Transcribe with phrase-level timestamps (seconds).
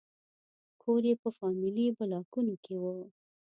[0.81, 2.83] کور یې په فامیلي بلاکونو کې و.